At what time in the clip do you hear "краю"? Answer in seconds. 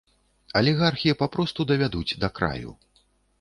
2.41-2.75